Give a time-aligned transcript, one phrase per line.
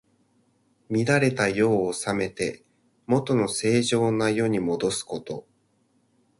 [0.89, 2.63] 乱れた世を治めて、
[3.05, 5.45] もとの正常な世にもどすこと。